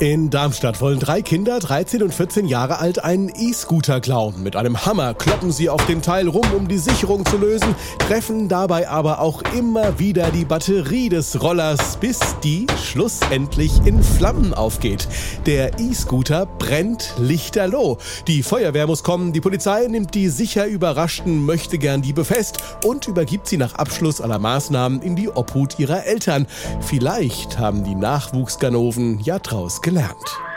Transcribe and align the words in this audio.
In 0.00 0.30
Darmstadt 0.30 0.80
wollen 0.80 1.00
drei 1.00 1.22
Kinder, 1.22 1.58
13 1.58 2.04
und 2.04 2.14
14 2.14 2.46
Jahre 2.46 2.78
alt, 2.78 3.02
einen 3.02 3.32
E-Scooter 3.36 4.00
klauen. 4.00 4.44
Mit 4.44 4.54
einem 4.54 4.86
Hammer 4.86 5.12
kloppen 5.12 5.50
sie 5.50 5.68
auf 5.68 5.84
dem 5.86 6.02
Teil 6.02 6.28
rum, 6.28 6.46
um 6.56 6.68
die 6.68 6.78
Sicherung 6.78 7.26
zu 7.26 7.36
lösen, 7.36 7.74
treffen 7.98 8.48
dabei 8.48 8.88
aber 8.88 9.20
auch 9.20 9.42
immer 9.58 9.98
wieder 9.98 10.30
die 10.30 10.44
Batterie 10.44 11.08
des 11.08 11.42
Rollers, 11.42 11.96
bis 11.96 12.20
die 12.44 12.68
schlussendlich 12.80 13.72
in 13.86 14.00
Flammen 14.00 14.54
aufgeht. 14.54 15.08
Der 15.46 15.80
E-Scooter 15.80 16.46
brennt 16.46 17.14
lichterloh. 17.18 17.98
Die 18.28 18.44
Feuerwehr 18.44 18.86
muss 18.86 19.02
kommen, 19.02 19.32
die 19.32 19.40
Polizei 19.40 19.88
nimmt 19.88 20.14
die 20.14 20.28
sicher 20.28 20.66
überraschten 20.66 21.44
Möchtegern-Diebe 21.44 22.24
fest 22.24 22.58
und 22.84 23.08
übergibt 23.08 23.48
sie 23.48 23.56
nach 23.56 23.74
Abschluss 23.74 24.20
aller 24.20 24.38
Maßnahmen 24.38 25.02
in 25.02 25.16
die 25.16 25.28
Obhut 25.28 25.80
ihrer 25.80 26.06
Eltern. 26.06 26.46
Vielleicht 26.82 27.58
haben 27.58 27.82
die 27.82 27.96
Nachwuchsganoven 27.96 29.18
ja 29.18 29.40
draus 29.40 29.82
gelernt. 29.88 30.47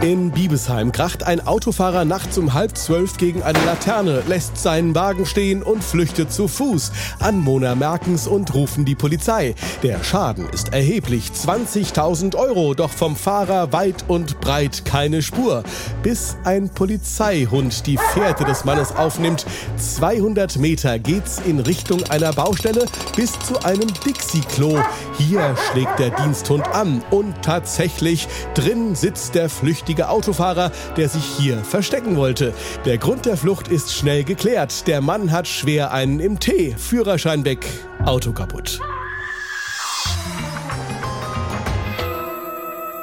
In 0.00 0.30
Biebesheim 0.30 0.92
kracht 0.92 1.24
ein 1.24 1.44
Autofahrer 1.44 2.04
nachts 2.04 2.38
um 2.38 2.54
halb 2.54 2.78
zwölf 2.78 3.16
gegen 3.16 3.42
eine 3.42 3.58
Laterne, 3.64 4.22
lässt 4.28 4.56
seinen 4.56 4.94
Wagen 4.94 5.26
stehen 5.26 5.64
und 5.64 5.82
flüchtet 5.82 6.32
zu 6.32 6.46
Fuß. 6.46 6.92
Anwohner 7.18 7.74
merken's 7.74 8.28
und 8.28 8.54
rufen 8.54 8.84
die 8.84 8.94
Polizei. 8.94 9.56
Der 9.82 10.04
Schaden 10.04 10.48
ist 10.50 10.72
erheblich, 10.72 11.32
20.000 11.34 12.36
Euro, 12.36 12.74
doch 12.74 12.90
vom 12.90 13.16
Fahrer 13.16 13.72
weit 13.72 14.04
und 14.06 14.40
breit 14.40 14.84
keine 14.84 15.20
Spur. 15.20 15.64
Bis 16.04 16.36
ein 16.44 16.68
Polizeihund 16.68 17.84
die 17.88 17.98
Fährte 18.14 18.44
des 18.44 18.64
Mannes 18.64 18.94
aufnimmt. 18.94 19.46
200 19.78 20.58
Meter 20.58 21.00
geht's 21.00 21.42
in 21.44 21.58
Richtung 21.58 22.04
einer 22.04 22.32
Baustelle 22.32 22.84
bis 23.16 23.36
zu 23.40 23.64
einem 23.64 23.88
Dixie-Klo. 24.06 24.78
Hier 25.18 25.56
schlägt 25.72 25.98
der 25.98 26.10
Diensthund 26.10 26.68
an 26.68 27.02
und 27.10 27.42
tatsächlich 27.42 28.28
drin 28.54 28.94
sitzt 28.94 29.34
der 29.34 29.48
Flüchtling 29.48 29.87
verdächtige 29.88 30.10
Autofahrer, 30.10 30.70
der 30.96 31.08
sich 31.08 31.24
hier 31.24 31.58
verstecken 31.58 32.16
wollte. 32.16 32.52
Der 32.84 32.98
Grund 32.98 33.24
der 33.24 33.38
Flucht 33.38 33.68
ist 33.68 33.94
schnell 33.94 34.22
geklärt. 34.22 34.86
Der 34.86 35.00
Mann 35.00 35.32
hat 35.32 35.48
schwer 35.48 35.92
einen 35.92 36.20
im 36.20 36.38
Tee. 36.38 36.74
Führerschein 36.76 37.44
weg, 37.44 37.64
Auto 38.04 38.32
kaputt. 38.32 38.80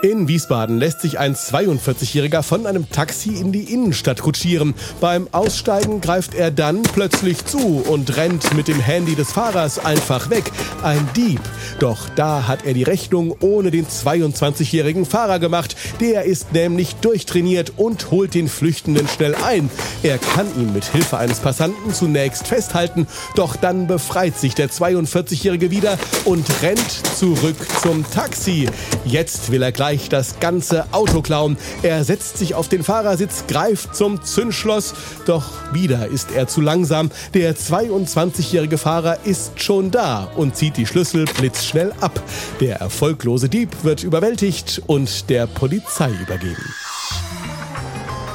In 0.02 0.28
Wiesbaden 0.28 0.78
lässt 0.78 1.02
sich 1.02 1.18
ein 1.18 1.36
42-Jähriger 1.36 2.44
von 2.44 2.68
einem 2.68 2.90
Taxi 2.90 3.30
in 3.30 3.52
die 3.52 3.74
Innenstadt 3.74 4.22
kutschieren. 4.22 4.76
Beim 5.02 5.28
Aussteigen 5.32 6.00
greift 6.00 6.36
er 6.36 6.52
dann 6.52 6.84
plötzlich 6.84 7.44
zu 7.46 7.84
und 7.88 8.16
rennt 8.16 8.54
mit 8.54 8.68
dem 8.68 8.80
Handy 8.80 9.16
des 9.16 9.32
Fahrers 9.32 9.84
einfach 9.84 10.30
weg. 10.30 10.52
Ein 10.84 11.10
Dieb. 11.16 11.40
Doch 11.80 12.08
da 12.16 12.48
hat 12.48 12.66
er 12.66 12.74
die 12.74 12.84
Rechnung 12.84 13.36
ohne 13.40 13.72
den 13.72 13.88
22-jährigen 13.88 15.06
Fahrer 15.06 15.40
gemacht. 15.40 15.76
Der 16.00 16.26
ist 16.26 16.54
nämlich 16.54 16.96
durchtrainiert 16.98 17.74
und 17.78 18.12
holt 18.12 18.36
den 18.36 18.48
Flüchtenden 18.48 19.08
schnell 19.08 19.34
ein. 19.36 19.72
Er 20.04 20.20
kann 20.20 20.48
ihn 20.60 20.74
mit 20.74 20.86
Hilfe 20.86 21.18
eines 21.18 21.40
Passanten 21.40 21.94
zunächst 21.94 22.48
festhalten, 22.48 23.08
doch 23.36 23.56
dann 23.56 23.88
befreit 23.88 24.38
sich 24.38 24.54
der 24.54 24.70
42-jährige 24.70 25.72
wieder 25.72 25.98
und 26.26 26.46
rennt 26.62 26.92
zurück 27.18 27.58
zum 27.82 28.06
Taxi. 28.12 28.68
Jetzt 29.06 29.52
will 29.52 29.64
er 29.64 29.72
gleich 29.72 29.95
gleich 29.96 30.10
das 30.10 30.40
ganze 30.40 30.86
Auto 30.92 31.22
klauen. 31.22 31.58
Er 31.82 32.04
setzt 32.04 32.38
sich 32.38 32.54
auf 32.56 32.68
den 32.68 32.84
Fahrersitz, 32.84 33.46
greift 33.48 33.96
zum 33.96 34.24
Zündschloss, 34.24 34.94
doch 35.26 35.46
wieder 35.74 36.08
ist 36.08 36.32
er 36.32 36.48
zu 36.48 36.62
langsam. 36.62 37.12
Der 37.34 37.56
22-jährige 37.56 38.78
Fahrer 38.78 39.20
ist 39.24 39.62
schon 39.62 39.92
da 39.92 40.26
und 40.36 40.56
zieht 40.56 40.78
die 40.78 40.86
Schlüssel 40.86 41.26
blitzschnell 41.26 41.94
ab. 42.02 42.22
Der 42.60 42.78
erfolglose 42.78 43.48
Dieb 43.50 43.70
wird 43.84 44.04
überwältigt 44.04 44.82
und 44.88 45.30
der 45.30 45.48
Polizei 45.48 46.12
übergeben. 46.12 46.74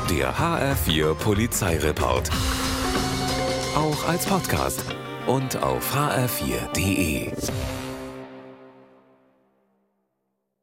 Der 0.09 0.35
HR4 0.35 1.15
Polizeireport. 1.15 2.31
Auch 3.77 4.09
als 4.09 4.25
Podcast 4.25 4.83
und 5.27 5.63
auf 5.63 5.95
hr4.de. 5.95 7.31